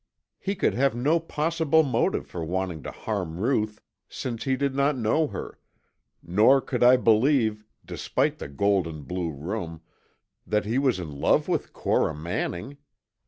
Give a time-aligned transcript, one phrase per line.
[0.39, 4.97] He could have no possible motive for wanting to harm Ruth since he did not
[4.97, 5.59] know her,
[6.23, 9.81] nor could I believe, despite the gold and blue room,
[10.47, 12.77] that he was in love with Cora Manning.